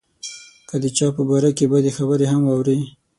که 0.69 0.75
د 0.83 0.85
چا 0.97 1.07
په 1.15 1.21
باره 1.29 1.51
کې 1.57 1.65
بدې 1.71 1.91
خبرې 1.97 2.25
هم 2.31 2.41
واوري. 2.45 2.79